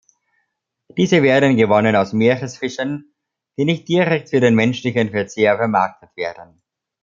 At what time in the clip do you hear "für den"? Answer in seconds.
4.31-4.55